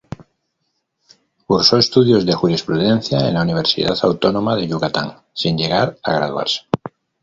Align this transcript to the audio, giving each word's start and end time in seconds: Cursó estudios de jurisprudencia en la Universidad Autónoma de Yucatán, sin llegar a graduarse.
Cursó 1.45 1.77
estudios 1.77 2.25
de 2.25 2.33
jurisprudencia 2.33 3.27
en 3.27 3.35
la 3.35 3.43
Universidad 3.43 3.95
Autónoma 4.01 4.55
de 4.55 4.67
Yucatán, 4.67 5.17
sin 5.31 5.55
llegar 5.55 5.95
a 6.01 6.13
graduarse. 6.13 6.61